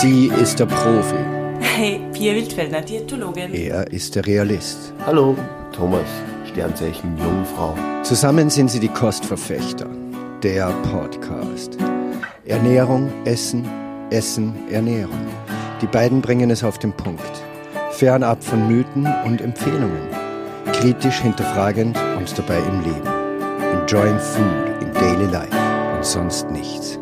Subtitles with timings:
[0.00, 1.16] Sie ist der Profi.
[1.58, 3.52] Hey, Pia Wildfellner, Diätologin.
[3.52, 4.92] Er ist der Realist.
[5.04, 5.36] Hallo,
[5.72, 6.06] Thomas,
[6.48, 7.74] Sternzeichen Jungfrau.
[8.04, 9.88] Zusammen sind sie die Kostverfechter.
[10.44, 11.78] Der Podcast.
[12.44, 13.68] Ernährung, Essen,
[14.10, 15.26] Essen, Ernährung.
[15.82, 17.42] Die beiden bringen es auf den Punkt.
[17.90, 20.08] Fernab von Mythen und Empfehlungen.
[20.74, 23.80] Kritisch hinterfragend und dabei im Leben.
[23.80, 25.56] Enjoying food in daily life
[25.96, 27.00] und sonst nichts.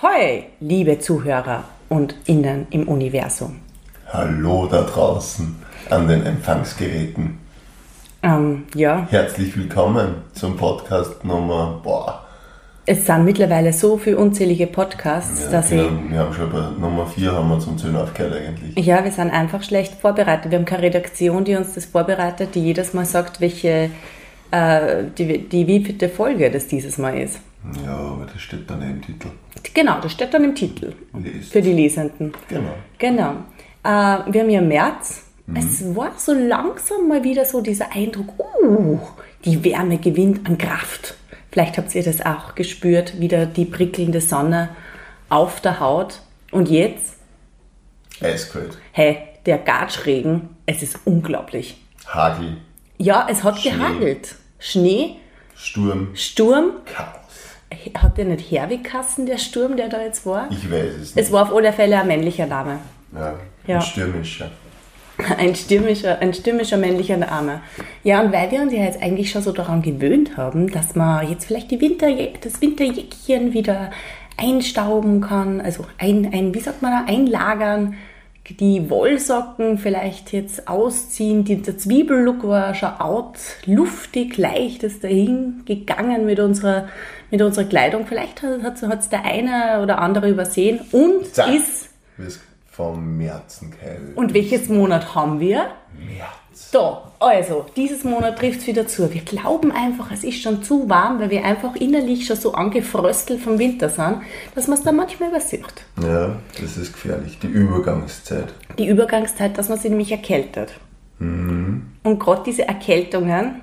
[0.00, 3.56] Hoi, liebe Zuhörer und Innen im Universum.
[4.06, 5.56] Hallo da draußen
[5.90, 7.38] an den Empfangsgeräten.
[8.22, 12.24] Ähm, ja, Herzlich willkommen zum Podcast Nummer, boah,
[12.86, 15.90] es sind mittlerweile so viele unzählige Podcasts, ja, dass wir, ich.
[15.90, 18.86] haben, wir haben schon bei Nummer 4 haben wir zum Zählen aufgehört eigentlich.
[18.86, 20.52] Ja, wir sind einfach schlecht vorbereitet.
[20.52, 23.90] Wir haben keine Redaktion, die uns das vorbereitet, die jedes Mal sagt, welche,
[24.52, 27.40] äh, die, die wievielte Folge das dieses Mal ist.
[27.84, 29.28] Ja, aber das steht dann im Titel.
[29.74, 30.92] Genau, das steht dann im Titel.
[31.22, 31.52] Lest.
[31.52, 32.32] Für die Lesenden.
[32.48, 32.74] Genau.
[32.98, 33.30] Genau.
[33.84, 35.22] Äh, wir haben ja März.
[35.46, 35.56] Mhm.
[35.56, 38.98] Es war so langsam mal wieder so dieser Eindruck, uh,
[39.44, 41.14] die Wärme gewinnt an Kraft.
[41.50, 44.70] Vielleicht habt ihr das auch gespürt, wieder die prickelnde Sonne
[45.30, 46.20] auf der Haut.
[46.50, 47.16] Und jetzt,
[48.20, 48.76] Eiskalt.
[48.92, 51.76] hey, der Gatschregen, es ist unglaublich.
[52.06, 52.58] Hagel,
[52.98, 53.70] Ja, es hat Schnee.
[53.70, 54.34] gehagelt.
[54.58, 55.16] Schnee,
[55.54, 56.70] Sturm, Sturm.
[56.84, 57.14] Chaos.
[57.96, 60.48] Hat der nicht Herwigkassen, der Sturm, der da jetzt war?
[60.50, 61.26] Ich weiß es nicht.
[61.26, 62.78] Es war auf alle Fälle ein männlicher Name.
[63.14, 63.34] ja,
[63.66, 63.76] Ja.
[63.76, 64.50] ein stürmischer.
[65.36, 67.60] Ein stürmischer, ein stürmischer männlicher Name.
[68.04, 71.28] Ja, und weil wir uns ja jetzt eigentlich schon so daran gewöhnt haben, dass man
[71.28, 72.06] jetzt vielleicht die Winter,
[72.40, 73.90] das Winterjäckchen wieder
[74.36, 77.96] einstauben kann, also ein, ein, wie sagt man da, einlagern,
[78.56, 85.62] die Wollsocken vielleicht jetzt ausziehen, die, der Zwiebellook war schon out, luftig, leicht ist dahin
[85.64, 86.88] gegangen mit unserer,
[87.30, 88.06] mit unserer Kleidung.
[88.06, 91.54] Vielleicht hat es der eine oder andere übersehen und Zack.
[91.54, 91.90] ist,
[92.70, 93.74] vom Märzen
[94.14, 95.66] und welches Monat haben wir?
[95.98, 96.47] März.
[96.70, 99.12] So, also, dieses Monat trifft es wieder zu.
[99.12, 103.40] Wir glauben einfach, es ist schon zu warm, weil wir einfach innerlich schon so angefröstelt
[103.40, 104.18] vom Winter sind,
[104.54, 105.64] dass man es dann manchmal übersieht.
[106.02, 107.38] Ja, das ist gefährlich.
[107.42, 108.52] Die Übergangszeit.
[108.78, 110.74] Die Übergangszeit, dass man sich nämlich erkältet.
[111.20, 113.62] Und gerade diese Erkältungen,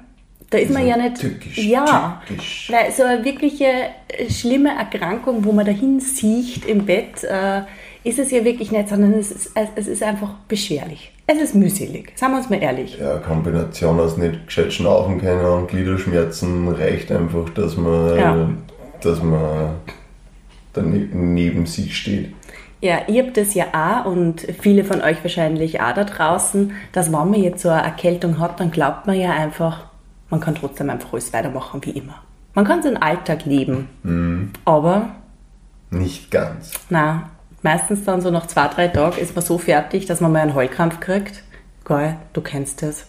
[0.50, 1.22] da ist man ja nicht.
[1.22, 2.72] tückisch, ja, tückisch.
[2.72, 3.66] weil so eine wirkliche
[4.08, 7.62] äh, schlimme Erkrankung, wo man dahin sieht im Bett, äh,
[8.06, 11.12] ist es ja wirklich nicht, sondern es ist, es ist einfach beschwerlich.
[11.28, 12.98] Es ist mühselig, sagen wir uns mal ehrlich.
[13.00, 18.50] Ja, Kombination aus nicht gescheit schnaufen können und Gliederschmerzen reicht einfach, dass man, Ja.
[19.02, 19.72] dass man
[20.74, 22.34] dann neben sich steht.
[22.82, 27.08] Ja, ihr habt das ja auch und viele von euch wahrscheinlich auch da draußen, dass
[27.08, 29.86] wenn man jetzt so eine Erkältung hat, dann glaubt man ja einfach,
[30.30, 32.16] man kann trotzdem einfach alles weitermachen wie immer.
[32.54, 33.88] Man kann seinen Alltag leben,
[34.66, 35.10] aber
[35.90, 36.72] Nicht ganz.
[36.90, 37.30] na,
[37.66, 40.54] meistens dann so nach zwei, drei Tagen ist man so fertig, dass man mal einen
[40.54, 41.44] Heulkrampf kriegt.
[41.84, 43.08] Geil, du kennst das.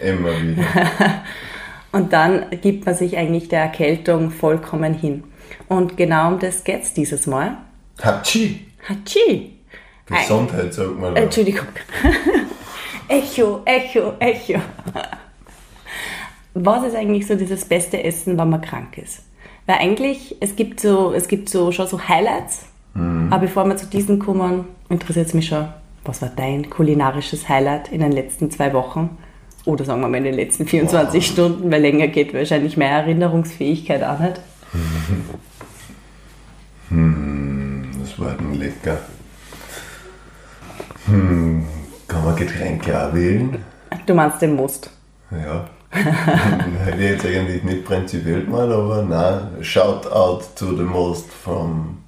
[0.00, 0.64] Immer wieder.
[1.92, 5.24] Und dann gibt man sich eigentlich der Erkältung vollkommen hin.
[5.68, 7.56] Und genau um das geht's dieses Mal.
[8.00, 8.68] Hatschi!
[8.88, 9.58] Hatschi!
[10.06, 11.14] Gesundheit, sagt man.
[11.16, 11.22] da.
[11.22, 11.66] Entschuldigung.
[13.08, 14.60] Echo, Echo, Echo.
[16.54, 19.25] Was ist eigentlich so dieses beste Essen, wenn man krank ist?
[19.66, 22.66] Weil eigentlich, es gibt so, es gibt so schon so Highlights.
[23.30, 25.68] Aber bevor wir zu diesen kommen, interessiert es mich schon,
[26.04, 29.18] was war dein kulinarisches Highlight in den letzten zwei Wochen?
[29.66, 34.02] Oder sagen wir mal in den letzten 24 Stunden, weil länger geht wahrscheinlich mehr Erinnerungsfähigkeit
[34.02, 34.40] auch nicht.
[36.88, 38.98] Das war denn lecker.
[41.06, 41.66] Hm,
[42.06, 43.58] kann man Getränke auch wählen?
[44.06, 44.90] Du meinst den Most.
[45.32, 45.68] Ja.
[45.90, 51.98] Hätte ich jetzt eigentlich nicht prinzipiell mal, aber nein, shout out to the most vom,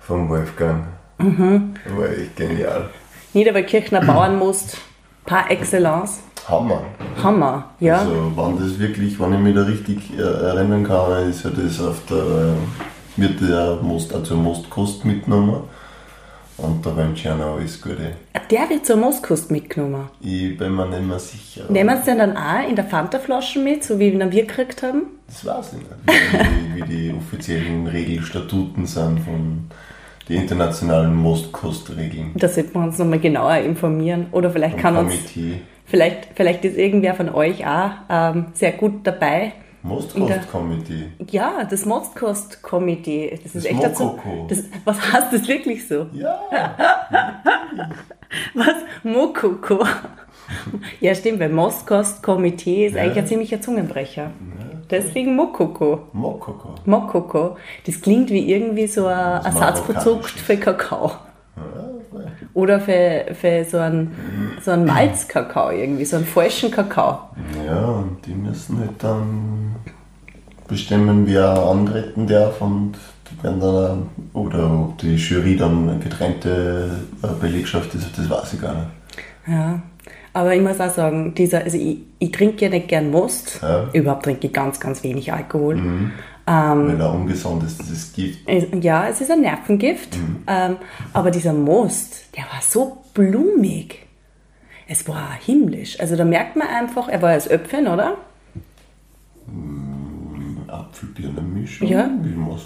[0.00, 0.84] vom Wolfgang.
[1.18, 2.90] War echt genial.
[3.32, 4.78] Niederwaldkirchner Bauernmost
[5.26, 6.20] par excellence.
[6.48, 6.82] Hammer.
[7.22, 7.98] Hammer, ja.
[7.98, 11.80] Also, wenn das wirklich, wenn ich mich da richtig äh, erinnern kann, ist ja das
[11.80, 12.54] auf der,
[13.16, 15.64] wird der Most, also Mostkost mitgenommen.
[16.58, 18.12] Und da wünsche ich auch noch alles Gute.
[18.50, 20.08] Der wird zur Mostkost mitgenommen.
[20.20, 21.62] Ich bin mir nicht mehr sicher.
[21.68, 25.02] Nehmen Sie den dann auch in der Fanta-Flasche mit, so wie wir ihn gekriegt haben?
[25.28, 29.70] Das weiß ich nicht, wie, wie die offiziellen Regelstatuten sind von
[30.28, 32.32] den internationalen Mostkostregeln.
[32.34, 34.26] Da sollten wir uns nochmal genauer informieren.
[34.32, 35.60] Oder vielleicht Vom kann uns, Komitee.
[35.86, 39.52] vielleicht, vielleicht ist irgendwer von euch auch ähm, sehr gut dabei.
[39.82, 41.12] Mostkostkomitee.
[41.30, 43.30] Ja, das Mostkost-Komitee.
[43.42, 44.18] Das ist Das echt dazu.
[44.48, 46.06] Das, was heißt das wirklich so?
[46.12, 46.40] Ja,
[48.54, 48.74] Was?
[49.04, 49.84] Mokoko.
[51.00, 53.02] Ja, stimmt, weil Mostkost-Komitee ist Ja.
[53.02, 54.30] eigentlich ein ziemlicher Zungenbrecher.
[54.90, 56.08] Deswegen Mokoko.
[56.12, 56.74] Mokoko.
[56.86, 57.56] Mokoko.
[57.86, 60.40] Das klingt wie irgendwie so ein Marokkanisches.
[60.42, 61.12] für Kakao.
[62.54, 64.10] Oder für, für so einen,
[64.62, 67.20] so einen Malzkakao irgendwie, so einen falschen Kakao.
[67.66, 69.76] Ja, und die müssen halt dann
[70.66, 72.94] bestimmen, wer antreten darf und
[73.30, 76.90] die werden dann, oder ob die Jury dann eine getrennte
[77.22, 78.88] äh, Belegschaft ist, das weiß ich gar nicht.
[79.46, 79.80] Ja.
[80.32, 83.60] Aber ich muss auch sagen, dieser, also ich, ich trinke ja nicht gern Most.
[83.62, 83.84] Ja.
[83.84, 83.88] Mhm.
[83.92, 85.76] Überhaupt trinke ich ganz, ganz wenig Alkohol.
[86.88, 88.40] Weil er ungesund ist, dieses Gift.
[88.46, 90.16] Es- Ja, es ist ein Nervengift.
[90.16, 90.36] Mhm.
[90.46, 90.76] Ähm,
[91.12, 94.06] aber dieser Most, der war so blumig.
[94.86, 96.00] Es war himmlisch.
[96.00, 98.16] Also da merkt man einfach, er war als Öpfchen, oder?
[100.68, 101.88] Apfelbirnenmischung.
[101.88, 102.10] Ja.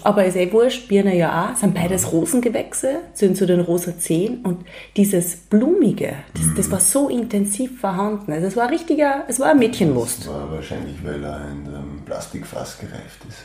[0.03, 4.41] Aber ist eh wurscht, Birne ja auch, sind beides Rosengewächse, sind zu den rosa Zehen
[4.43, 4.65] und
[4.97, 8.31] dieses Blumige, das, das war so intensiv vorhanden.
[8.33, 10.21] Also es war ein richtiger, es war ein Mädchenmust.
[10.21, 13.37] Das war wahrscheinlich, weil er in einem Plastikfass gereift ist.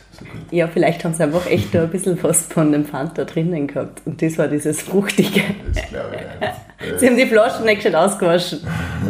[0.51, 4.03] Ja, vielleicht haben sie einfach echt da ein bisschen was von dem Fanta drinnen gehabt
[4.05, 5.41] und das war dieses Fruchtige.
[5.75, 6.41] Das glaube ich
[6.91, 7.01] nicht.
[7.01, 8.61] Sie haben die Flaschen nicht gescheit ausgewaschen.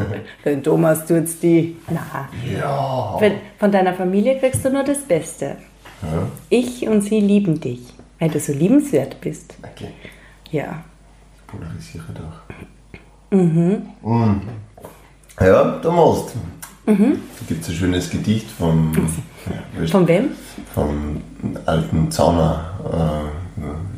[0.45, 1.77] Den Thomas tut's die.
[1.89, 2.57] Nein.
[2.59, 3.17] Ja.
[3.19, 5.57] Von- Von deiner Familie kriegst du nur das Beste.
[6.03, 6.29] ja.
[6.49, 7.81] Ich und sie lieben dich,
[8.19, 9.55] weil du so liebenswert bist.
[9.63, 9.91] Okay.
[10.51, 10.83] Ja.
[11.47, 13.37] Polarisiere doch.
[13.37, 13.83] Mhm.
[15.41, 16.35] Ja, der Most.
[16.89, 17.21] Mhm.
[17.39, 18.93] Da gibt es ein schönes Gedicht vom,
[19.79, 20.31] ja, Von wem?
[20.75, 21.21] vom
[21.67, 22.65] alten Zauner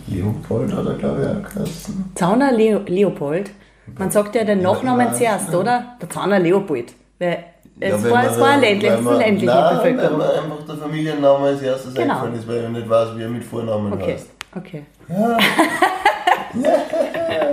[0.08, 2.10] äh, Leopold oder glaube ich auch geheißen.
[2.16, 3.50] Zauner Leo Leopold.
[3.98, 5.96] Man sagt ja den Nachnamen Ja, zuerst, oder?
[6.02, 6.92] Der Zauner Leopold.
[7.19, 7.44] Weil
[7.78, 10.10] es, wenn war, man- es war ist eine man- ländliche nein, Bevölkerung.
[10.10, 12.14] Wenn man einfach der Familienname als erstes Genau.
[12.14, 14.28] eingefallen ist, weil ich nicht weiß, wie er mit Vornamen Okay, heißt.
[14.56, 14.82] okay.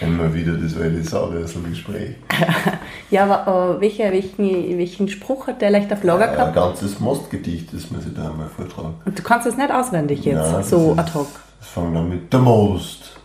[0.00, 2.16] Immer wieder das alte Saurösel-Gespräch.
[3.10, 6.54] Ja, aber äh, welcher, welchen, welchen Spruch hat der leicht auf Lager Ein gehabt?
[6.54, 8.96] ganzes Mostgedicht, das muss ich da einmal vortragen.
[9.06, 11.26] Und du kannst das nicht auswendig jetzt, Nein, so ist- ad hoc.
[11.58, 13.18] Das fängt an mit der Most.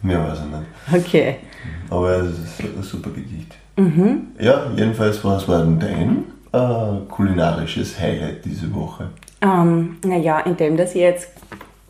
[0.00, 1.06] Mehr weiß ich nicht.
[1.06, 1.36] Okay.
[1.90, 3.54] Aber es ist ein super Gedicht.
[3.76, 4.28] Mhm.
[4.40, 9.08] Ja, jedenfalls, was war denn dein äh, kulinarisches Highlight diese Woche?
[9.42, 11.28] Ähm, naja, indem dass ich jetzt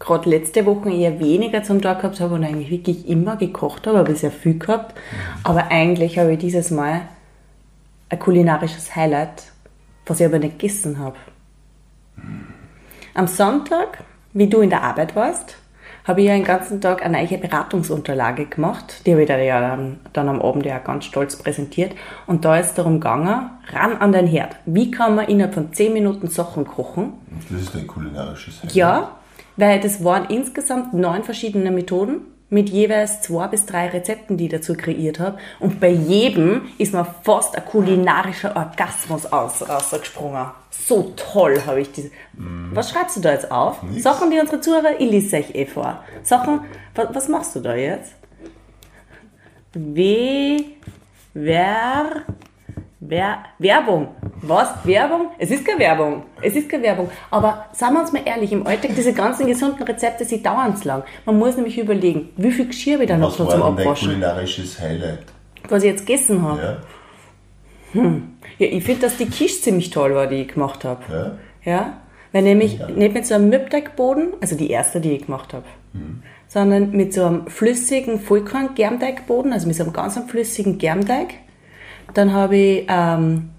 [0.04, 3.98] gerade letzte Woche eher weniger zum Tag gehabt habe und eigentlich wirklich immer gekocht habe,
[3.98, 4.94] habe ich sehr viel gehabt.
[5.42, 7.02] Aber eigentlich habe ich dieses Mal
[8.10, 9.44] ein kulinarisches Highlight,
[10.06, 11.16] was ich aber nicht gegessen habe.
[13.14, 15.56] Am Sonntag, wie du in der Arbeit warst,
[16.04, 19.06] habe ich ja den ganzen Tag eine neue Beratungsunterlage gemacht.
[19.06, 21.92] Die habe ich dann ja dann, dann am Abend ja ganz stolz präsentiert.
[22.26, 24.56] Und da ist darum gegangen, ran an den Herd.
[24.66, 27.14] Wie kann man innerhalb von 10 Minuten Sachen kochen?
[27.50, 28.74] Das ist dein kulinarisches Highlight.
[28.74, 29.12] Ja,
[29.56, 34.50] weil das waren insgesamt neun verschiedene Methoden mit jeweils zwei bis drei Rezepten, die ich
[34.50, 35.38] dazu kreiert habe.
[35.58, 40.46] Und bei jedem ist mir fast ein kulinarischer Orgasmus aus, rausgesprungen.
[40.70, 42.10] So toll habe ich diese.
[42.72, 43.82] Was schreibst du da jetzt auf?
[43.82, 44.02] Nix.
[44.02, 46.04] Sachen, die unsere Zuhörer, ich lese euch eh vor.
[46.22, 46.60] Sachen,
[46.94, 48.14] was, was machst du da jetzt?
[49.72, 50.64] W,
[51.32, 52.22] wer,
[53.06, 54.08] Wer Werbung.
[54.40, 54.68] Was?
[54.84, 55.28] Werbung?
[55.38, 56.22] Es ist keine Werbung.
[56.40, 57.10] Es ist keine Werbung.
[57.30, 60.88] Aber sagen wir uns mal ehrlich, im Alltag, diese ganzen gesunden Rezepte, sie dauern zu
[60.88, 61.02] lang.
[61.26, 64.08] Man muss nämlich überlegen, wie viel Geschirr ich da noch Was so war zum Abwaschen,
[64.08, 65.18] kulinarisches Highlight?
[65.68, 66.78] was ich jetzt gegessen habe.
[67.94, 68.02] Ja?
[68.58, 71.02] Ja, ich finde, dass die Quiche ziemlich toll war, die ich gemacht habe.
[71.64, 71.72] Ja?
[71.72, 71.92] Ja?
[72.32, 75.64] Weil nämlich nicht mit so einem Mürbteigboden, also die erste, die ich gemacht habe,
[76.48, 81.34] sondern mit so einem flüssigen Vollkorn-Germteigboden, also mit so einem ganz flüssigen Germteig.
[82.14, 83.50] Dann habe ich ähm,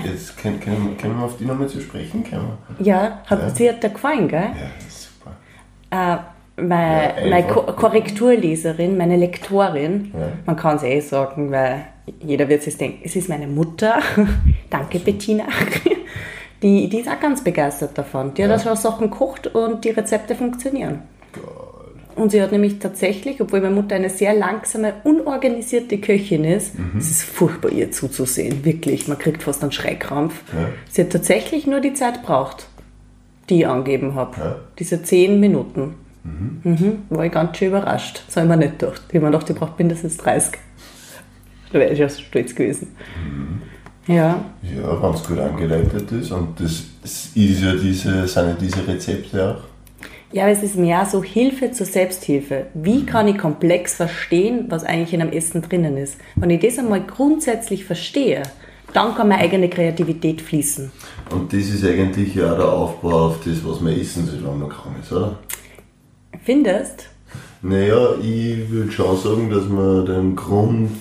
[0.04, 2.58] Jetzt können, können, können wir auf die nochmal zu sprechen kommen?
[2.80, 3.50] ja, hat, Ja.
[3.50, 4.40] sie hat dir gefallen, gell?
[4.42, 5.32] Ja, super.
[5.92, 6.18] Äh,
[6.58, 10.28] meine, Ja, meine Korrekturleserin, meine Lektorin, Ja.
[10.46, 11.86] man kann es eh sagen, weil
[12.22, 14.00] jeder wird sich denken, es ist meine Mutter.
[14.70, 15.46] Danke, Bettina.
[16.62, 18.34] Die, die ist auch ganz begeistert davon.
[18.36, 18.56] Die hat Ja.
[18.56, 21.00] auch schon Sachen gekocht und die Rezepte funktionieren.
[21.34, 21.44] Geil.
[22.16, 27.00] Und sie hat nämlich tatsächlich, obwohl meine Mutter eine sehr langsame, unorganisierte Köchin ist, Mhm.
[27.00, 29.08] es ist furchtbar, ihr zuzusehen, wirklich.
[29.10, 30.42] Man kriegt fast einen Schreikrampf.
[30.90, 32.68] Sie hat tatsächlich nur die Zeit braucht,
[33.50, 34.62] die ich angegeben habe.
[34.80, 35.96] Diese zehn Minuten.
[36.24, 37.04] Mhm.
[37.10, 38.24] War ich ganz schön überrascht.
[38.28, 39.02] Das habe ich mir nicht gedacht.
[39.10, 40.54] Ich habe mir gedacht, ich brauche mindestens 30.
[41.72, 42.96] Da wäre ich ja stolz gewesen.
[44.08, 46.84] Ja, Ja, wenn es gut angeleitet ist und das
[47.36, 49.64] ist ja diese, sind ja diese Rezepte auch.
[50.34, 52.66] Ja, aber es ist mehr so Hilfe zur Selbsthilfe.
[52.74, 56.18] Wie kann ich komplex verstehen, was eigentlich in einem Essen drinnen ist?
[56.36, 58.42] Wenn ich das einmal grundsätzlich verstehe,
[58.94, 60.92] dann kann meine eigene Kreativität fließen.
[61.30, 64.70] Und das ist eigentlich ja der Aufbau auf das, was man essen soll, wenn man
[64.70, 65.38] krank ist, oder?
[66.44, 67.08] Findest?
[67.62, 70.92] Naja, ich würde schon sagen, dass man den Grund,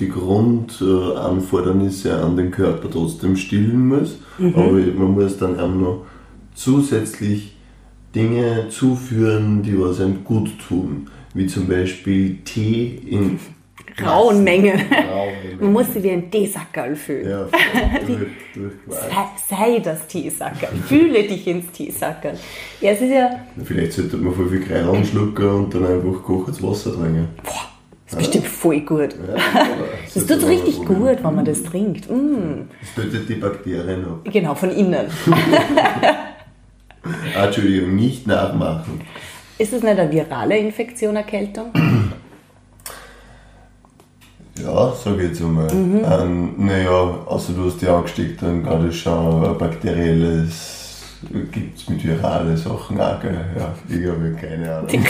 [0.00, 4.18] die Grundanfordernisse an den Körper trotzdem stillen muss.
[4.38, 6.06] Aber man muss dann auch noch
[6.54, 7.54] zusätzlich
[8.14, 11.08] Dinge zuführen, die was einem gut tun.
[11.34, 13.38] Wie zum Beispiel Tee in
[14.04, 14.80] Rauen Mengen.
[15.10, 17.28] rauen Man muss sich wie ein Teesackerl fühlen.
[17.30, 17.44] Ja,
[18.06, 18.18] durch,
[18.54, 19.48] durchquatscht.
[19.48, 20.70] Sei, sei das Teesackerl.
[20.86, 22.34] Fühle dich ins Teesackerl.
[22.80, 23.30] Ja, es ist ja
[23.64, 27.28] Vielleicht sollte man voll viel Kreide anschlucken und dann einfach kochendes Wasser trinken.
[27.42, 29.14] das ist bestimmt voll gut.
[30.14, 32.10] Das Das tut richtig gut, wenn man das trinkt.
[32.10, 32.62] Mm.
[32.80, 34.20] Das tötet die Bakterien ab.
[34.24, 35.06] Genau, von innen.
[37.36, 39.00] Ah, Entschuldigung, nicht nachmachen.
[39.56, 41.70] Ist es nicht eine virale Infektion, Erkältung?
[44.64, 45.68] Ja, sag ich jetzt einmal.
[45.72, 46.90] Ähm, naja,
[47.26, 51.02] außer du hast die angesteckt, dann gerade schon bakterielles,
[51.52, 53.44] gibt es mit virale Sachen auch, gell?
[53.58, 54.90] Ja, ich habe keine Ahnung.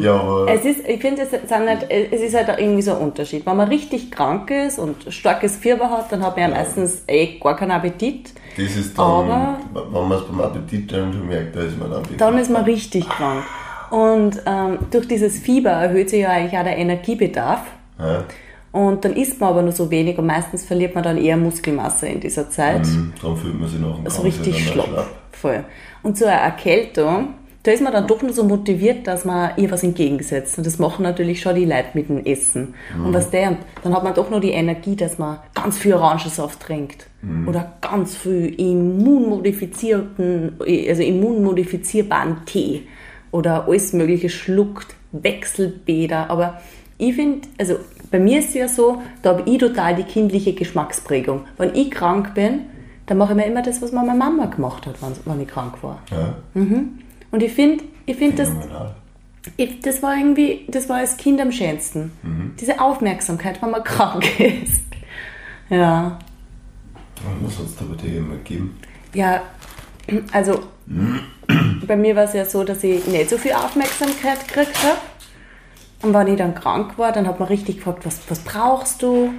[0.00, 2.98] ja, aber Es ist, ich finde, es, sind nicht, es ist halt irgendwie so ein
[2.98, 3.44] Unterschied.
[3.46, 7.38] Wenn man richtig krank ist und starkes Fieber hat, dann hat man ja meistens eh
[7.38, 8.32] gar keinen Appetit.
[8.56, 9.56] das ist dann, aber-
[9.92, 12.02] wenn man es beim Appetit dann schon merkt, da ist man dann.
[12.16, 13.44] Dann ist man richtig krank.
[13.90, 17.60] Und ähm, durch dieses Fieber erhöht sich ja eigentlich auch der Energiebedarf.
[17.98, 18.24] Ja,
[18.72, 22.06] Und dann isst man aber nur so wenig und meistens verliert man dann eher Muskelmasse
[22.06, 22.86] in dieser Zeit.
[22.86, 25.06] mhm, darum fühlt man sich nach dem So Kranksein richtig auch schlapp.
[25.32, 25.64] Voll.
[26.02, 29.70] Und so eine Erkältung, da ist man dann doch nur so motiviert, dass man ihr
[29.70, 30.56] was entgegensetzt.
[30.56, 32.74] Und das machen natürlich schon die Leute mit dem Essen.
[33.04, 36.60] Und was der, dann hat man doch nur die Energie, dass man ganz viel Orangensaft
[36.60, 37.06] trinkt.
[37.46, 42.84] Oder ganz viel immunmodifizierten, also immunmodifizierbaren Tee.
[43.30, 46.30] Oder alles mögliche schluckt, Wechselbäder.
[46.30, 46.60] Aber
[46.98, 47.76] ich finde, also
[48.10, 51.46] bei mir ist es ja so, da habe ich total die kindliche Geschmacksprägung.
[51.56, 52.62] Wenn ich krank bin,
[53.06, 56.02] dann mache ich mir immer das, was meine Mama gemacht hat, wenn, ich krank war.
[56.10, 58.50] Ja, Und ich finde, ich finde das,
[59.56, 62.12] ich, das war irgendwie, das war als Kind am schönsten.
[62.60, 64.84] Diese Aufmerksamkeit, wenn man krank ist.
[65.70, 66.18] Ja.
[67.24, 68.76] Und was hat es da bei dir immer gegeben?
[69.14, 69.42] Ja,
[70.32, 70.60] also
[71.90, 74.98] bei mir war es ja so, dass ich nicht so viel Aufmerksamkeit gekriegt habe.
[76.02, 79.32] Und wenn ich dann krank war, dann hat man richtig gefragt, was, was brauchst du?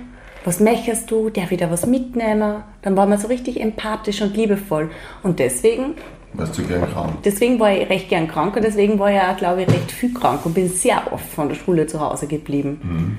[0.44, 1.32] Was möchtest du?
[1.34, 2.62] Ich da was mitnehmen?
[2.82, 4.92] Dann war man so richtig empathisch und liebevoll.
[5.24, 5.96] Und deswegen,
[6.34, 7.14] Warst du gern krank?
[7.24, 10.14] deswegen war ich recht gern krank und deswegen war ich auch, glaube ich, recht viel
[10.14, 12.82] krank und bin sehr oft von der Schule zu Hause geblieben.
[12.84, 13.18] Mhm.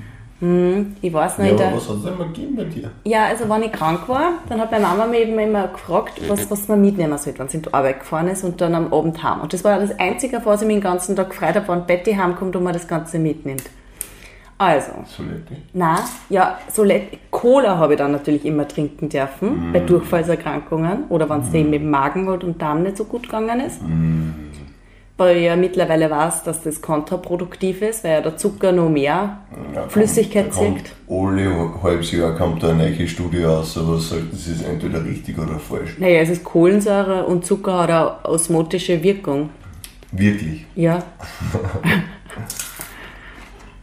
[1.01, 2.91] Ich weiß noch, Ja, aber was hat es immer gegeben bei dir?
[3.05, 6.51] ja, also wenn ich krank war, dann hat meine Mama mir eben immer gefragt, was,
[6.51, 9.23] was man mitnehmen sollte, wenn sie in die Arbeit gefahren ist und dann am Abend
[9.23, 9.41] heim.
[9.41, 12.13] Und das war das Einzige, was ich mich den ganzen Tag gefreut habe, wenn Betty
[12.13, 13.63] heimkommt und man das Ganze mitnimmt.
[14.57, 15.55] Also, Soletti.
[15.73, 21.27] na, ja, so Let- Cola habe ich dann natürlich immer trinken dürfen, bei Durchfallserkrankungen oder
[21.29, 23.81] wenn es eben mit dem Magen und Darm nicht so gut gegangen ist.
[25.15, 29.37] Weil ja mittlerweile weiß, dass das kontraproduktiv ist, weil ja der Zucker noch mehr
[29.75, 30.95] Ja, Flüssigkeit kommt, zieht.
[31.07, 35.37] Alle halbes Jahr kommt da eine neue Studie raus, aber sagt, das ist entweder richtig
[35.37, 35.97] oder falsch.
[35.99, 39.51] Naja, es ist Kohlensäure und Zucker hat eine osmotische Wirkung.
[40.11, 40.65] Wirklich.
[40.75, 41.03] Ja.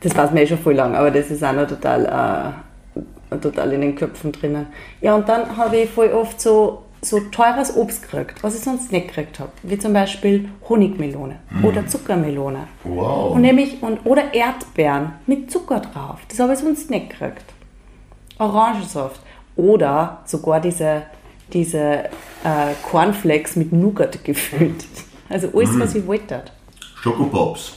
[0.00, 2.54] das weiß man eh schon voll lang, aber das ist auch noch total,
[3.32, 4.66] äh, total in den Köpfen drinnen.
[5.00, 8.92] Ja, und dann habe ich voll oft so so teures Obst gekriegt, was ich sonst
[8.92, 9.52] nicht gekriegt habe.
[9.62, 12.68] Wie zum Beispiel Honigmelone oder Zuckermelone.
[12.84, 13.34] Wow.
[13.34, 16.20] Und nämlich, und, oder Erdbeeren mit Zucker drauf.
[16.28, 17.44] Das habe ich sonst nicht gekriegt.
[18.38, 19.20] Orangensaft.
[19.56, 21.02] Oder sogar diese,
[21.52, 21.78] diese
[22.44, 24.84] äh, Cornflakes mit Nougat gefüllt.
[25.28, 26.42] Also alles, was ich wollte.
[27.02, 27.76] Schokopops.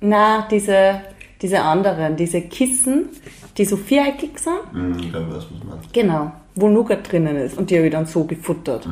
[0.00, 1.00] Na, diese,
[1.40, 3.08] diese anderen, diese Kissen,
[3.56, 4.72] die so viereckig sind.
[4.72, 5.92] Hm, ich glaube, ich weiß, was du meinst.
[5.92, 7.56] Genau, wo Nougat drinnen ist.
[7.56, 8.88] Und die habe ich dann so gefuttert.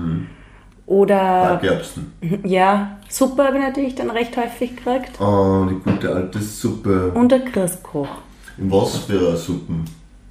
[0.86, 2.12] Oder, Bergerbsen.
[2.44, 5.20] ja, Suppe habe ich natürlich dann recht häufig gekriegt.
[5.20, 7.10] Oh, die gute alte Suppe.
[7.14, 8.08] Und der Christkoch.
[8.58, 9.84] In was für Suppen?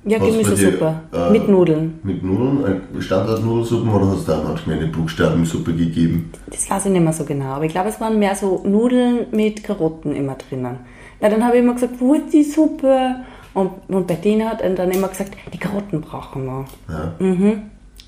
[0.06, 0.96] Ja, Gemüsesuppe.
[1.14, 2.00] äh, mit Nudeln.
[2.04, 2.82] Mit Nudeln?
[2.98, 6.30] Äh, Standardnudelsuppen oder hast du da manchmal eine Buchstabensuppe gegeben?
[6.48, 7.46] Das weiß ich nicht mehr so genau.
[7.46, 10.80] Aber ich glaube, es waren mehr so Nudeln mit Karotten immer drinnen.
[11.22, 13.16] Weil dann habe ich immer gesagt, wo ist die Suppe?
[13.54, 16.66] Und, und bei denen hat er dann immer gesagt, die Karotten brauchen wir.
[16.90, 17.14] Ja.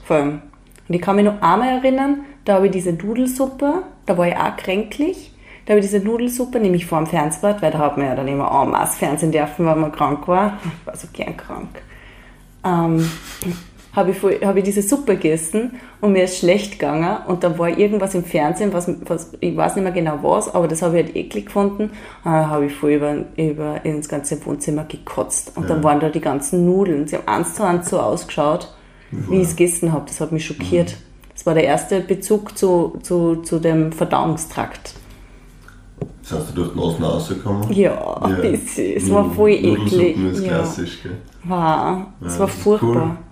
[0.03, 0.41] Vor allem.
[0.87, 4.35] Und ich kann mich noch einmal erinnern, da habe ich diese Nudelsuppe, da war ich
[4.35, 5.33] auch kränklich,
[5.65, 8.27] da habe ich diese Nudelsuppe, nämlich vor dem Fernsehbad, weil da hat man ja dann
[8.27, 10.59] immer en masse Fernsehen dürfen, weil man krank war.
[10.63, 11.81] Ich war so gern krank.
[12.63, 13.09] Ähm,
[13.95, 15.71] habe ich, voll- habe ich diese Suppe gegessen
[16.01, 19.75] und mir ist schlecht gegangen und dann war irgendwas im Fernsehen, was, was ich weiß
[19.75, 21.83] nicht mehr genau was, aber das habe ich halt eklig gefunden.
[21.83, 21.91] Und
[22.25, 26.21] dann habe ich voll über, über ins ganze Wohnzimmer gekotzt und dann waren da die
[26.21, 27.07] ganzen Nudeln.
[27.07, 28.73] Sie haben eins zu eins so ausgeschaut,
[29.11, 30.05] wie ich es gegessen habe.
[30.07, 30.97] Das hat mich schockiert.
[31.33, 34.93] Das war der erste Bezug zu, zu, zu dem Verdauungstrakt.
[36.21, 37.71] Das heißt, du durch die Nase rausgekommen?
[37.73, 38.97] Ja, ein bisschen.
[38.97, 39.77] Es war voll eklig.
[39.77, 40.47] Nudelsuppen ist Ja.
[40.53, 41.17] klassisch, gell?
[41.43, 43.17] War, es Ja, war furchtbar.
[43.19, 43.24] Cool.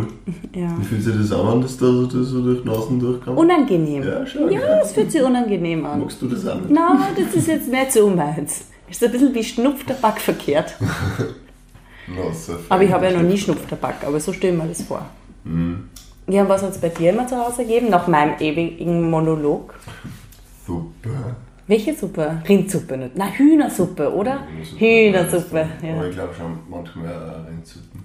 [0.54, 0.68] Ja.
[0.78, 3.36] Wie fühlt sich das an, wenn das da so, das so durch die Nasen durchkommt?
[3.38, 4.02] Unangenehm.
[4.04, 6.00] Ja, schon, Ja, es fühlt sich unangenehm an.
[6.00, 6.70] Magst du das nicht?
[6.70, 8.66] Nein, das ist jetzt nicht so meins.
[8.88, 10.76] Ist ein bisschen wie Schnupftabak verkehrt.
[12.06, 13.36] Na, so Aber ich habe ja noch nie.
[13.38, 15.04] Schnupftabak, aber so stellen wir das vor.
[15.44, 15.88] Mhm.
[16.28, 17.90] Ja, was hat es bei dir immer zu Hause gegeben?
[17.90, 19.74] Nach meinem ewigen Monolog.
[20.66, 21.36] Super.
[21.66, 22.42] Welche Suppe?
[22.46, 23.12] Rindsuppe nicht.
[23.14, 24.40] Na, Hühnersuppe, oder?
[24.78, 26.04] Hühnersuppe, Aber ja.
[26.04, 28.03] ich glaube schon manchmal Rindsuppen.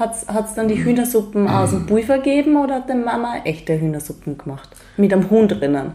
[0.00, 0.14] Hat
[0.48, 4.68] es dann die Hühnersuppen aus dem Pulver gegeben oder hat deine Mama echte Hühnersuppen gemacht?
[4.96, 5.92] Mit einem Huhn drinnen?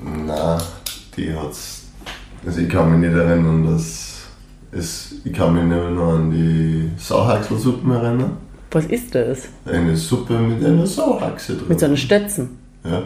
[0.00, 0.60] Nein,
[1.16, 1.82] die hat's.
[2.46, 4.22] Also ich kann mich nicht erinnern, dass
[4.72, 5.16] es.
[5.24, 8.36] Ich kann mich nicht nur an die Sauhaxelsuppen erinnern.
[8.70, 9.42] Was ist das?
[9.66, 11.68] Eine Suppe mit einer Sauhaxe drin.
[11.68, 12.58] Mit so einem Stötzen.
[12.84, 13.02] ja.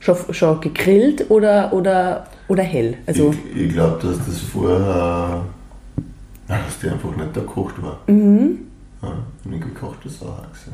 [0.00, 2.98] Schon, schon gegrillt oder, oder, oder hell?
[3.06, 5.44] Also, ich ich glaube, dass das vorher.
[6.46, 8.00] dass die einfach nicht da gekocht war.
[8.06, 8.58] Mhm.
[9.04, 9.12] Ja,
[9.46, 10.70] eine gekochte Sauhaxe.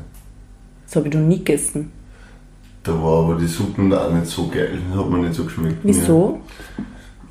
[0.85, 1.91] das habe ich noch nie gegessen.
[2.83, 4.79] Da war aber die Suppen da auch nicht so geil.
[4.95, 5.77] Hat mir nicht so geschmeckt.
[5.83, 6.39] Wieso?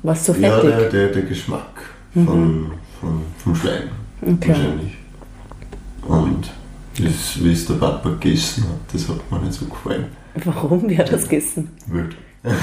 [0.03, 0.69] War es so Ja, fettig?
[0.79, 1.81] der, der, der Geschmack
[2.13, 3.89] von, von, vom Schwein.
[4.21, 4.49] Okay.
[4.49, 4.97] Wahrscheinlich.
[6.07, 6.51] Und
[6.97, 10.05] das, wie es der Papa gegessen hat, das hat mir nicht so gefallen.
[10.45, 10.89] Warum?
[10.89, 11.69] Wie hat das gegessen?
[11.87, 12.15] Wild.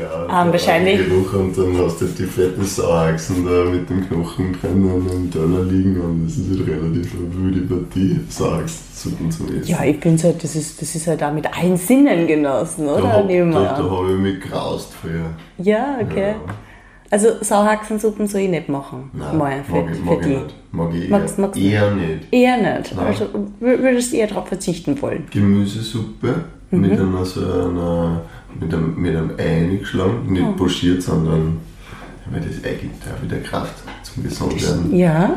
[0.00, 5.06] ja, der wahrscheinlich- und dann hast du die fetten Sauachsen da mit dem Knochen drinnen
[5.12, 9.64] im Teller liegen und das ist halt relativ eine wilde Partie, Sauachsensuppen zu essen.
[9.66, 12.94] Ja, ich finde halt, das ist, das ist halt auch mit allen Sinnen genossen, da
[12.94, 13.12] oder?
[13.12, 13.90] hab, da, da an.
[13.90, 15.30] habe ich mich graust früher.
[15.58, 16.30] Ja, okay.
[16.30, 16.54] Ja.
[17.12, 19.10] Also Sauhaxensuppen soll ich nicht machen.
[19.12, 20.32] Nein, Mal für, mag, ich, für mag ich die.
[20.32, 20.54] nicht.
[20.72, 22.32] Mag ich eher, Magst- eher nicht.
[22.32, 22.94] Eher nicht.
[22.94, 23.06] Nein.
[23.06, 23.24] Also
[23.60, 25.24] wür- würdest du eher darauf verzichten wollen.
[25.32, 26.80] Gemüsesuppe Mhm.
[26.82, 28.22] mit einer so einer
[28.58, 30.52] mit einem, mit einem Ei eingeschlagen, nicht Oh.
[30.52, 31.58] pochiert, sondern
[32.30, 34.94] weil das Ei gibt ja wieder Kraft zum Gesundwerden.
[34.96, 35.30] Ja.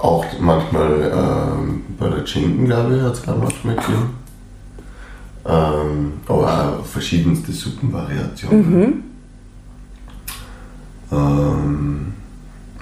[0.00, 4.10] Auch manchmal ähm, bei der Schinken, glaube ich, hat es auch manchmal gegeben.
[5.48, 8.80] Ähm, aber auch verschiedenste Suppenvariationen.
[8.80, 9.02] Mhm.
[11.12, 12.12] Ähm,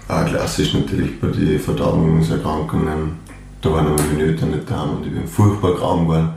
[0.08, 3.24] auch klassisch natürlich bei den Verdauungserkrankungen.
[3.60, 6.28] Da waren meine Eltern nicht da und ich bin furchtbar krank geworden.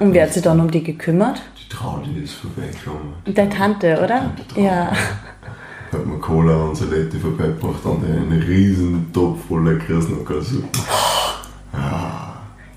[0.00, 1.42] Und wer hat sich dann um die gekümmert?
[1.72, 3.14] Traudi ist vorbeigekommen.
[3.24, 4.08] Deine Tante, oder?
[4.08, 4.66] Tante Traudi.
[4.66, 4.92] Ja.
[5.92, 10.68] Hat mir Cola und Salette vorbeigebracht und einen riesen Topf voller Krasnockersuppe.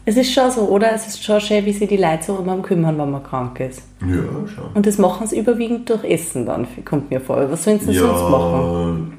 [0.08, 0.93] Es ist schon so, oder?
[0.93, 3.60] Es ist schon schön, wie sich die Leute so um einen kümmern, wenn man krank
[3.60, 3.81] ist.
[4.01, 4.65] Ja, schon.
[4.75, 7.49] Und das machen sie überwiegend durch Essen dann, kommt mir vor.
[7.49, 9.14] Was sollen sie denn sonst machen?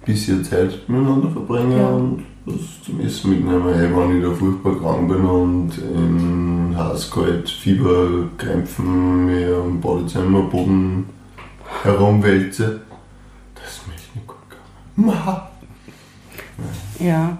[0.00, 1.88] Ja, bisschen Zeit miteinander verbringen Ja.
[1.88, 3.74] und was zum Essen mitnehmen.
[3.74, 11.06] Hey, wenn ich da furchtbar krank bin und in heiß-kalt Fieberkrämpfen mir am Badezimmerboden
[11.82, 12.80] herumwälze,
[13.54, 15.16] das ist mir echt nicht gut gegangen.
[15.16, 15.48] Ma.
[16.98, 17.38] Ja.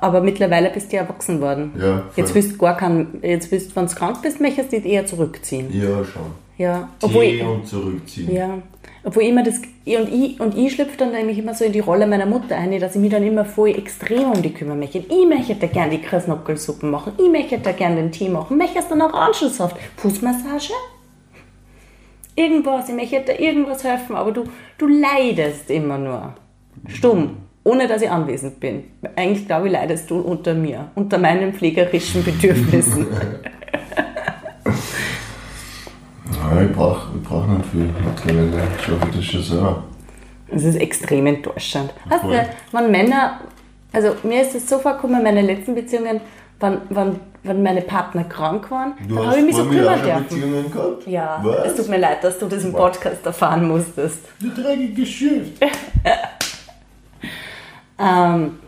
[0.00, 1.72] Aber mittlerweile bist du ja erwachsen worden.
[1.80, 4.92] Ja, Jetzt willst du gar kein, jetzt willst, wenn du krank bist, möchtest du dich
[4.92, 5.66] eher zurückziehen.
[5.72, 6.22] Ja, schon.
[6.58, 6.88] Ja.
[7.02, 8.32] Obwohl, Tee und zurückziehen.
[8.34, 8.58] ja.
[9.06, 12.08] Obwohl immer das, und ich, und ich schlüpfe dann nämlich immer so in die Rolle
[12.08, 14.98] meiner Mutter ein, dass ich mich dann immer voll extrem um die kümmern möchte.
[14.98, 18.80] Ich möchte da gerne die Krasnockelsuppe machen, ich möchte da gerne den Tee machen, möchte
[18.88, 20.72] dann Orangensaft, Fußmassage,
[22.34, 24.42] irgendwas, ich möchte da irgendwas helfen, aber du,
[24.76, 26.34] du leidest immer nur.
[26.88, 28.82] Stumm, ohne dass ich anwesend bin.
[29.14, 33.06] Eigentlich glaube ich, leidest du unter mir, unter meinen pflegerischen Bedürfnissen.
[36.56, 37.90] Ja, ich brauche ich brauch nicht viel.
[38.04, 39.84] Mittlerweile schaffe ich das schon selber.
[40.50, 41.92] Das ist extrem enttäuschend.
[42.08, 42.28] Weißt du,
[42.72, 43.40] wenn Männer,
[43.92, 46.20] also mir ist es so vorgekommen, meine letzten Beziehungen,
[46.60, 50.22] wenn, wenn, wenn meine Partner krank waren, Du dann habe ich mich so kümmern dürfen.
[50.22, 51.06] Beziehungen gehabt?
[51.06, 51.66] Ja, Was?
[51.66, 54.20] es tut mir leid, dass du das im Podcast erfahren musstest.
[54.40, 55.48] Du dreckige Schiff.
[57.98, 58.58] Ähm,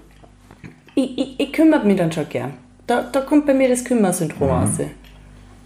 [0.95, 2.55] ich, ich, ich kümmere mich dann schon gern.
[2.87, 4.71] Da, da kommt bei mir das Kümmersyndrom raus.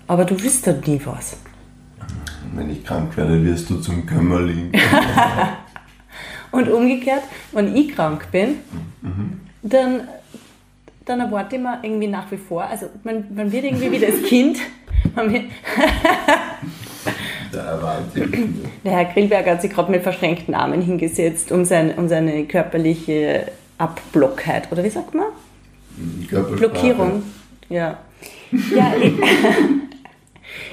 [0.09, 1.37] Aber du wirst dann nie was.
[2.55, 4.73] Wenn ich krank werde, wirst du zum Kämmerling.
[6.51, 8.57] Und umgekehrt, wenn ich krank bin,
[9.63, 10.03] dann,
[11.07, 14.23] dann erwarte ich mir irgendwie nach wie vor, also man, man wird irgendwie wie das
[14.23, 14.59] Kind.
[17.53, 23.47] Der Herr Grillberger hat sich gerade mit verschränkten Armen hingesetzt, um, sein, um seine körperliche
[23.79, 25.27] Abblockheit, oder wie sagt man?
[26.57, 27.23] Blockierung.
[27.69, 27.99] Ja.
[28.51, 28.95] Ja,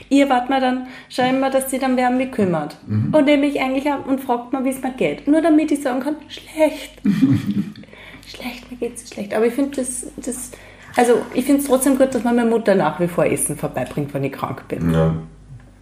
[0.09, 2.77] ich, ich erwarte mir dann schon immer, dass sie dann wer um mich kümmert.
[3.11, 5.27] Und nämlich eigentlich auch und fragt mal, wie es mir geht.
[5.27, 7.01] Nur damit ich sagen kann, schlecht.
[8.27, 9.33] schlecht, mir geht's schlecht.
[9.33, 10.51] Aber ich finde das, das,
[10.95, 14.23] also ich finde es trotzdem gut, dass meine Mutter nach wie vor Essen vorbeibringt, wenn
[14.23, 14.91] ich krank bin.
[14.93, 15.15] Ja,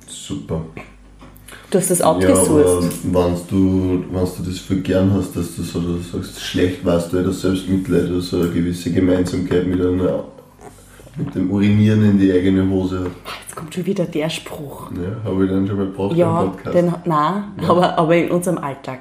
[0.08, 0.66] super.
[1.70, 2.92] Du hast das Ja, aber outgesourced.
[3.04, 3.14] wenn
[3.50, 7.18] du, wenn's du das für gern hast, dass du so du sagst, schlecht warst du
[7.18, 10.24] ja das Selbstmitleid oder so eine gewisse Gemeinsamkeit mit, einer,
[11.18, 13.10] mit dem Urinieren in die eigene Hose.
[13.46, 14.92] Jetzt kommt schon wieder der Spruch.
[14.92, 16.76] Ja, habe ich dann schon mal gebraucht Ja, im Podcast.
[16.76, 19.00] den, nein, aber, aber in unserem Alltag.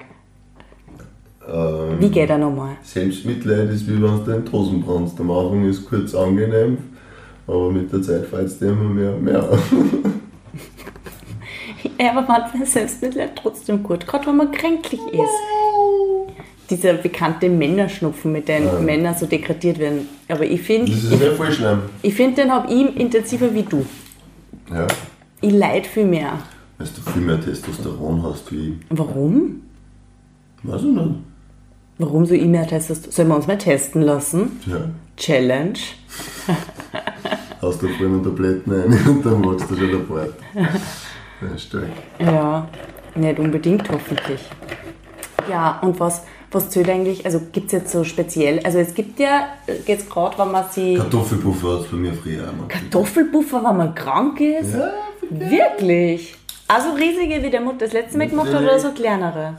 [1.47, 2.77] ähm, Wie geht er nochmal?
[2.83, 5.21] Selbstmitleid ist wie wenn du in die Hosen brennst.
[5.21, 6.79] Am Anfang ist kurz angenehm,
[7.47, 9.49] aber mit der Zeit fällt es dir immer mehr und mehr.
[11.99, 15.21] Ja, aber manchmal ist Selbstmitleid trotzdem gut, gerade wenn man kränklich ist.
[16.69, 20.09] Dieser bekannte Männerschnupfen, mit dem Männer so degradiert werden.
[20.29, 21.83] Aber ich finde, Das ist ja voll schlimm.
[22.03, 23.87] ich find, den habe ich intensiver wie du.
[24.73, 24.87] Ja.
[25.41, 26.33] Ich leid viel mehr.
[26.79, 28.75] Weil du viel mehr Testosteron hast wie ich.
[28.91, 29.63] Warum?
[30.65, 31.11] Weiß ich nicht.
[31.99, 33.13] Warum so ich mehr testest?
[33.13, 34.61] Sollen wir uns mal testen lassen?
[34.67, 34.81] Ja.
[35.17, 35.79] Challenge.
[37.63, 40.35] Hast du vorhin Tabletten rein und dann magst du schon der Bart.
[40.55, 41.85] Ja, stark.
[42.19, 42.69] Ja,
[43.15, 44.41] nicht unbedingt hoffentlich.
[45.49, 46.23] Ja, und was,
[46.57, 49.49] was zählt eigentlich, also gibt es jetzt so speziell, also es gibt ja
[49.87, 52.69] jetzt gerade, wenn man sie Kartoffelpuffer hat es bei mir früher noch.
[52.69, 54.75] Kartoffelpuffer, wenn man krank ist?
[54.75, 54.91] Ja,
[55.29, 56.35] Wirklich?
[56.69, 59.55] Also riesige, wie der Mutter das letzte Mal gemacht hat, oder so kleinere?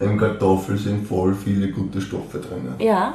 [0.00, 2.74] Im Kartoffel sind voll viele gute Stoffe drin.
[2.78, 3.14] Ja.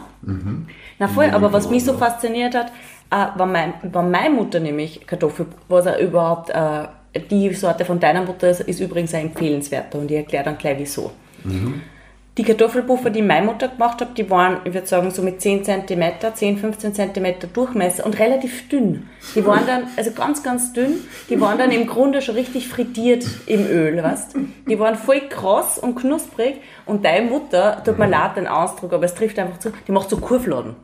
[0.99, 2.71] Na voll, aber was mich so fasziniert hat,
[3.11, 6.87] äh, war, mein, war meine Mutter nämlich Kartoffel, was er überhaupt, äh,
[7.29, 10.77] die Sorte von deiner Mutter ist, ist übrigens ein empfehlenswerter und ich erkläre dann gleich
[10.79, 11.11] wieso.
[12.37, 15.65] Die Kartoffelpuffer, die meine Mutter gemacht hat, die waren, ich würde sagen, so mit 10
[15.65, 19.09] cm, 10, 15 cm Durchmesser und relativ dünn.
[19.35, 23.25] Die waren dann, also ganz, ganz dünn, die waren dann im Grunde schon richtig frittiert
[23.47, 24.35] im Öl, weißt
[24.69, 29.03] Die waren voll kross und knusprig und deine Mutter, tut mir leid den Ausdruck, aber
[29.03, 30.75] es trifft einfach zu, die macht so Kurfladen.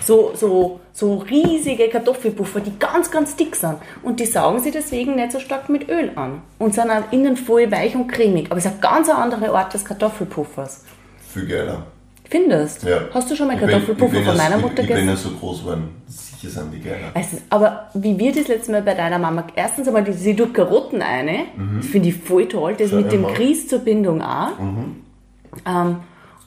[0.00, 3.76] So, so, so riesige Kartoffelpuffer, die ganz, ganz dick sind.
[4.02, 6.42] Und die saugen sie deswegen nicht so stark mit Öl an.
[6.58, 8.46] Und sind auch innen voll weich und cremig.
[8.50, 10.84] Aber es ist eine ganz andere Art des Kartoffelpuffers.
[11.32, 11.86] Viel geiler.
[12.28, 12.84] Findest?
[12.84, 13.00] Ja.
[13.12, 15.30] Hast du schon mal Ich Kartoffelpuffer ich von meiner ich, Mutter Ich bin ja gegessen?
[15.32, 15.88] so groß geworden.
[16.06, 17.20] Sicher sind die geiler.
[17.20, 20.54] Ist, aber wie wir das letzte Mal bei deiner Mama, erstens einmal, die, sie tut
[20.54, 22.96] Karotten eine, das finde ich voll toll, das Mhm.
[22.96, 23.26] Schau mit dem.
[23.26, 24.52] Grieß zur Bindung auch.
[25.66, 25.96] Ähm,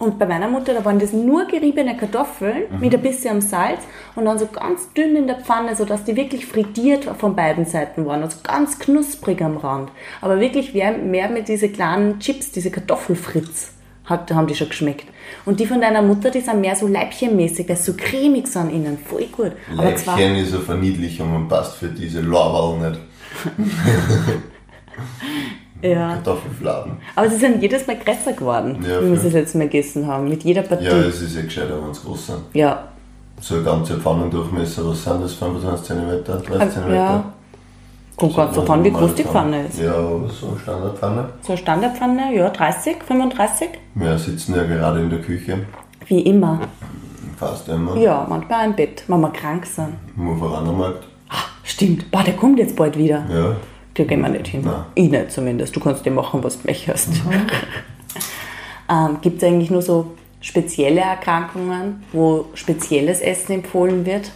[0.03, 2.79] und bei meiner Mutter, da waren das nur geriebene Kartoffeln Mhm.
[2.79, 3.79] mit ein bisschen Salz
[4.15, 8.05] und dann so ganz dünn in der Pfanne, sodass die wirklich frittiert von beiden Seiten
[8.05, 9.89] waren, also ganz knusprig am Rand.
[10.21, 13.71] Aber wirklich mehr, mit diese kleinen Chips, diese Kartoffelfritz.
[14.05, 15.05] Hat, haben die schon geschmeckt.
[15.45, 18.69] Und die von deiner Mutter, die sind mehr so leibchenmäßig, weil sie so cremig sind
[18.69, 18.97] innen.
[18.97, 19.53] Voll gut.
[19.77, 23.01] Aber zwar, Leibchen ist eine Verniedlichung und passt für diese Lorbeeren nicht.
[25.83, 26.13] ja.
[26.15, 26.93] Kartoffelfladen.
[27.15, 30.07] Aber sie sind jedes Mal größer geworden, Ja, wie wir sie das letzte Mal gegessen
[30.07, 30.27] haben.
[30.29, 30.85] Mit jeder Partie.
[30.85, 32.39] Ja, es ist ja gescheiter, wenn es groß sind.
[32.53, 32.87] ja.
[33.41, 35.33] So eine ganze Pfannendurchmesser, was sind das?
[35.33, 36.93] 25 cm, 30 cm?
[36.93, 37.25] ja.
[38.15, 39.79] Kommt ganz drauf an, wie groß die Pfanne ist.
[39.79, 41.29] Ja, so eine Standardpfanne.
[41.41, 43.69] So eine Standardpfanne, ja, 30, 35?
[43.95, 45.57] Wir sitzen ja gerade in der Küche,
[46.05, 46.61] Wie immer.
[47.37, 47.97] fast immer.
[47.97, 49.95] Ja, manchmal im Bett, wenn wir krank sind.
[50.15, 51.03] Im Uferanermarkt.
[51.29, 52.09] Ah, stimmt.
[52.11, 53.25] Boah, der kommt jetzt bald wieder.
[53.29, 53.55] Ja.
[53.93, 54.61] Da gehen wir nicht hin.
[54.63, 54.85] Nein.
[54.95, 55.75] Ich nicht zumindest.
[55.75, 57.09] Du kannst dir machen, was du möchtest.
[58.89, 64.31] ähm, Gibt es eigentlich nur so spezielle Erkrankungen, wo spezielles Essen empfohlen wird?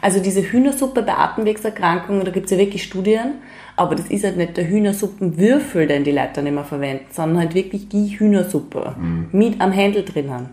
[0.00, 3.34] Also diese Hühnersuppe bei Atemwegserkrankungen, da gibt es ja wirklich Studien,
[3.76, 7.54] aber das ist halt nicht der Hühnersuppenwürfel, den die Leute dann immer verwenden, sondern halt
[7.54, 8.94] wirklich die Hühnersuppe
[9.32, 10.50] mit am Händel drinnen.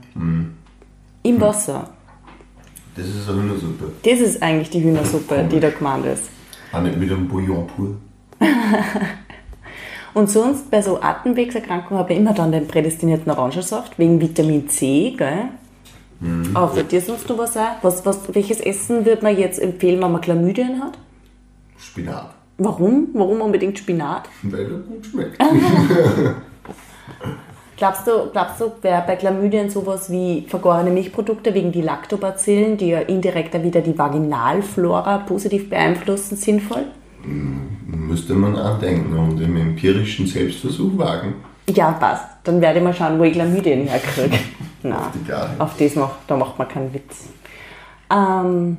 [1.24, 1.90] Im Wasser.
[2.96, 3.92] Das ist eine Hühnersuppe.
[4.04, 6.24] Das ist eigentlich die Hühnersuppe, die da gemeint ist.
[6.72, 7.96] Auch nicht mit einem Bouillon pur.
[10.14, 15.14] Und sonst bei so Atemwegserkrankungen habe ich immer dann den prädestinierten Orangensaft wegen Vitamin C,
[15.18, 15.50] gell?
[16.54, 17.76] Aber für dir sonst noch was auch?
[17.82, 20.98] Was, was, welches Essen würde man jetzt empfehlen, wenn man Chlamydien hat?
[21.78, 22.34] Spinat.
[22.58, 23.10] Warum?
[23.14, 24.30] Warum unbedingt Spinat?
[24.44, 25.38] Weil er gut schmeckt.
[27.78, 32.88] Glaubst du, glaubst du, wäre bei Chlamydien sowas wie vergorene Milchprodukte wegen die Lactobacillen, die
[32.88, 36.86] ja indirekt dann wieder die Vaginalflora positiv beeinflussen, sinnvoll?
[37.88, 41.36] Müsste man andenken und im empirischen Selbstversuch wagen.
[41.70, 42.26] Ja, passt.
[42.44, 44.38] Dann werde ich mal schauen, wo ich Chlamydien herkriege.
[44.84, 45.00] Nein,
[45.58, 47.30] auf das macht, da macht man keinen Witz.
[48.14, 48.78] Ähm,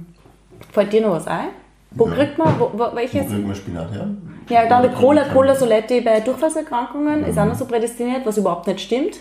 [0.72, 1.48] fällt dir noch was ein?
[1.90, 2.14] Wo Ja.
[2.14, 3.26] kriegt man, wo, wo, Wo welches?
[3.26, 4.08] kriegt man Spinat her?
[4.48, 8.68] Ja, dann die Cola, Cola Soletti bei Durchfallerkrankungen ist auch noch so prädestiniert, was überhaupt
[8.68, 9.16] nicht stimmt.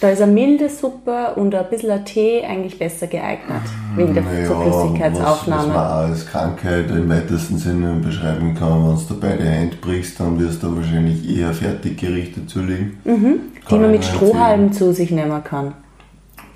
[0.00, 3.60] Da ist eine milde Suppe und ein bisschen Tee eigentlich besser geeignet,
[3.96, 5.68] wegen der Naja, Flüssigkeitsaufnahme.
[5.68, 10.18] Was, was man als Krankheit im weitesten Sinne beschreiben kann, wenn du beide Hände brichst,
[10.18, 12.98] dann wirst du wahrscheinlich eher Fertiggerichte zulegen.
[13.04, 13.40] Mhm.
[13.70, 15.74] die man mit Strohhalmen zu sich nehmen kann.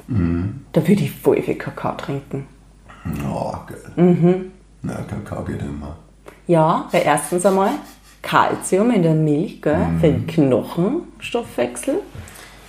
[0.09, 0.63] Mhm.
[0.73, 2.47] Da würde ich voll viel Kakao trinken.
[3.23, 4.05] Ja, geil.
[4.07, 4.35] Mhm.
[4.83, 5.97] Na, Kakao geht immer.
[6.47, 7.71] Ja, weil erstens einmal
[8.23, 10.01] Kalzium in der Milch, gell, Mhm.
[10.01, 11.97] für den Knochenstoffwechsel.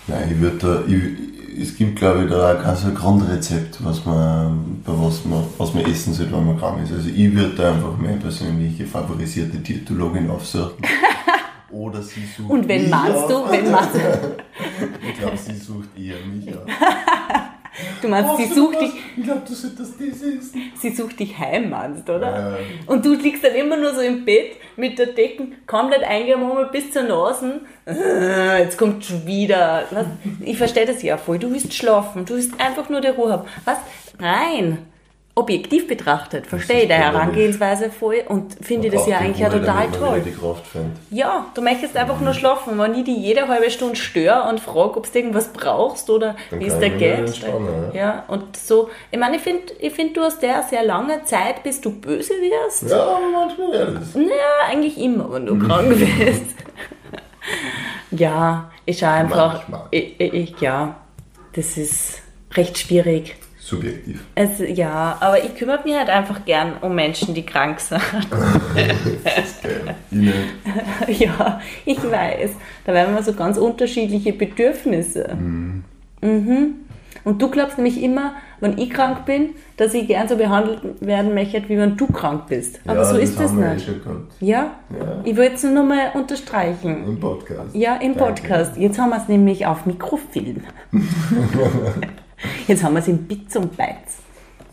[0.07, 3.83] Nein, ich würde da, ich, es gibt glaube ich da auch kein so ein Grundrezept,
[3.83, 6.91] was man, bei was man, was man essen sollte, wenn man krank ist.
[6.93, 10.73] Also ich würde da einfach meine persönliche favorisierte Diätologin aufsuchen.
[11.71, 13.27] Oder sie sucht Und wenn mich meinst auf.
[13.27, 13.99] du, wenn meinst du,
[15.09, 16.63] Ich glaube, sie sucht eher mich auf.
[18.01, 20.71] du meinst, sie sucht dich, Ich glaube, du solltest das essen.
[20.79, 22.29] sie sucht dich heim, meinst, oder?
[22.51, 22.57] Ja.
[22.87, 26.91] Und du liegst dann immer nur so im Bett mit der Decke komplett eingemummelt bis
[26.91, 27.61] zur Nase.
[27.87, 29.83] Äh, Jetzt kommt schon wieder.
[29.91, 30.05] Was?
[30.41, 31.39] Ich verstehe das ja voll.
[31.39, 32.25] Du willst schlafen.
[32.25, 33.47] Du willst einfach nur die Ruhe haben.
[33.65, 33.77] Was?
[34.19, 34.79] Rein.
[35.37, 36.47] Objektiv betrachtet.
[36.47, 37.21] Verstehe ich ist deine wunderlich.
[37.23, 40.23] Herangehensweise voll und finde das ja die eigentlich ja total toll.
[40.25, 41.15] die.
[41.17, 42.79] Ja, du möchtest einfach nur schlafen.
[42.79, 46.67] Wenn ich die jede halbe Stunde störe und frage, ob du irgendwas brauchst oder wie
[46.67, 47.41] es dir geht.
[47.93, 48.89] Ja, und so.
[49.11, 52.31] Ich meine, ich finde, ich find, du hast der sehr lange Zeit, bis du böse
[52.35, 52.89] wirst.
[52.89, 54.15] Ja, manchmal das.
[54.15, 54.29] Naja,
[54.69, 56.45] eigentlich immer, wenn du krank bist.
[58.11, 59.53] ja, ich schaue einfach.
[59.55, 59.87] Manchmal.
[59.91, 60.95] Ich, ich, ich, ja,
[61.53, 62.21] das ist
[62.53, 63.35] recht schwierig.
[63.65, 64.23] Subjektiv.
[64.35, 67.99] Es, ja, aber ich kümmere mich halt einfach gern um Menschen, die krank sind.
[69.23, 69.95] Das ist geil.
[70.11, 70.35] Ich nicht.
[71.21, 72.51] ja, ich weiß.
[72.85, 75.35] Da werden wir so ganz unterschiedliche Bedürfnisse.
[76.21, 76.75] Mhm.
[77.23, 81.33] Und du glaubst nämlich immer, wenn ich krank bin, dass ich gern so behandelt werden
[81.33, 82.79] möchte, wie wenn du krank bist.
[82.85, 83.87] Aber ja, so ist das wir eh nicht.
[83.87, 84.31] gehabt.
[84.41, 84.75] Ja?
[84.91, 85.21] Ja.
[85.23, 87.03] Ich will es nur noch mal unterstreichen.
[87.03, 87.73] Im Podcast.
[87.73, 88.41] Ja, im Danke.
[88.41, 88.77] Podcast.
[88.77, 90.61] Jetzt haben wir es nämlich auf Mikrofilm.
[92.67, 94.17] Jetzt haben wir es in Bits und Bytes.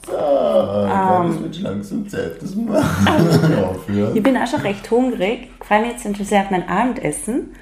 [0.05, 1.31] So, ah, Ähm.
[1.31, 2.77] es wird schon langsam Zeit, dass wir
[3.71, 4.17] aufhören.
[4.17, 5.49] Ich bin auch schon recht hungrig.
[5.61, 7.55] Ich freue mich jetzt schon sehr auf mein Abendessen.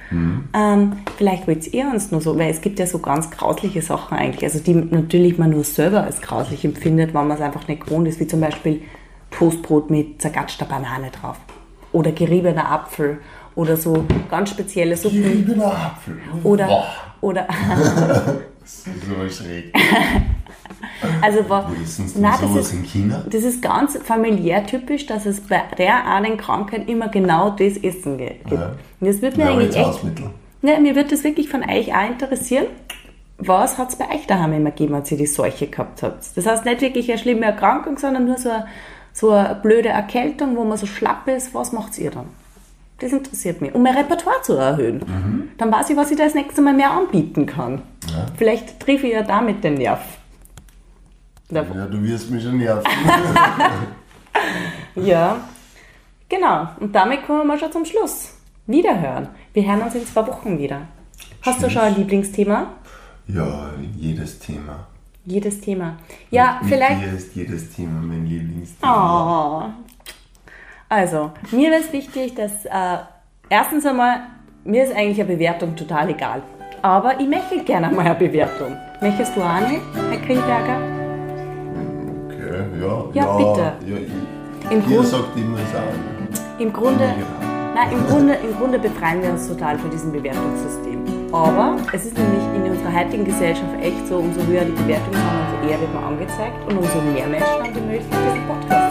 [0.55, 4.17] Ähm, vielleicht wollt ihr uns nur so, weil es gibt ja so ganz grausliche Sachen
[4.17, 7.85] eigentlich, also die natürlich man nur selber als grauslich empfindet, wenn man es einfach nicht
[7.85, 8.81] gewohnt ist, wie zum Beispiel
[9.31, 11.37] Toastbrot mit zergatschter Banane drauf
[11.93, 13.19] oder geriebener Apfel
[13.55, 16.19] oder so ganz spezielle Suppen Geriebener Apfel.
[16.43, 16.85] oder Boah,
[17.21, 17.47] oder
[18.85, 19.75] das ist schräg.
[21.23, 23.25] also Wo essen sie denn Nein, das sowas ist, in China?
[23.29, 28.19] Das ist ganz familiär typisch, dass es bei der einen Krankheit immer genau das Essen
[28.19, 28.51] gibt.
[28.51, 28.73] Ja.
[29.01, 30.05] Und das wird mir Ja, eigentlich echt,
[30.63, 32.67] ne, mir wird das wirklich von euch auch interessieren.
[33.39, 36.37] Was hat es bei euch daheim immer gegeben, als ihr die Seuche gehabt habt?
[36.37, 38.67] Das heißt nicht wirklich eine schlimme Erkrankung, sondern nur so eine,
[39.13, 41.55] so eine blöde Erkältung, wo man so schlapp ist.
[41.55, 42.27] Was macht ihr dann?
[43.01, 43.75] Das interessiert mich.
[43.75, 45.51] Um mein Repertoire zu erhöhen.
[45.59, 47.83] Dann weiß ich, was ich da das nächste Mal mehr anbieten kann.
[48.09, 48.27] Ja.
[48.37, 50.01] Vielleicht treffe ich ja damit den Nerv.
[51.51, 52.85] Ja, du wirst mich schon nerven.
[54.97, 55.37] Ja,
[56.29, 56.69] genau.
[56.81, 58.35] Und damit kommen wir schon zum Schluss.
[58.67, 59.29] Wiederhören.
[59.53, 60.83] Wir hören uns in zwei Wochen wieder.
[61.43, 62.67] Hast du schon ein Lieblingsthema?
[63.29, 64.87] ja, jedes Thema.
[65.27, 65.97] Jedes Thema.
[66.31, 67.03] Ja, Mit vielleicht.
[67.03, 69.67] dir ist jedes Thema mein Lieblingsthema.
[69.77, 69.90] Oh.
[70.93, 72.71] Also, mir wäre es wichtig, dass äh,
[73.49, 74.23] erstens einmal,
[74.65, 76.43] mir ist eigentlich eine Bewertung total egal.
[76.83, 78.77] Aber ich möchte gerne mal eine Bewertung.
[79.01, 80.81] Möchtest du nicht, Herr Kriegberger?
[82.27, 83.05] Okay, ja.
[83.13, 83.73] Ja, bitte.
[83.87, 86.61] Ja, ich, Im Grund- sagt immer es auch.
[86.61, 87.47] Im Grunde, Ja.
[87.73, 90.99] Nein, im Grunde, im Grunde befreien wir uns total von diesem Bewertungssystem.
[91.33, 95.55] Aber es ist nämlich in unserer heutigen Gesellschaft echt so, umso höher die Bewertungen sind,
[95.55, 98.90] umso eher wird man angezeigt und umso mehr Menschen haben die Möglichkeit, diesen Podcast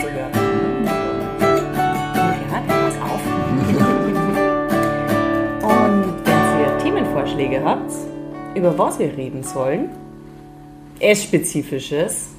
[7.39, 7.91] Themenvorschläge habt,
[8.55, 9.89] über was wir reden sollen,
[10.99, 12.31] es spezifisches,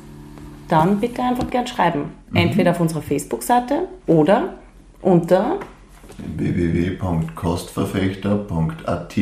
[0.69, 2.13] dann bitte einfach gern schreiben.
[2.35, 4.57] Entweder auf unserer Facebook-Seite oder
[5.03, 5.59] unter
[6.37, 9.17] www.kostverfechter.at.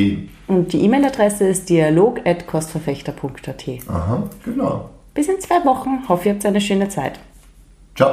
[0.48, 3.64] und die E-Mail-Adresse ist dialog.kostverfechter.at.
[3.88, 4.90] Aha, genau.
[5.14, 6.08] Bis in zwei Wochen.
[6.08, 7.20] Hoffe, ihr habt eine schöne Zeit.
[7.94, 8.10] Ciao.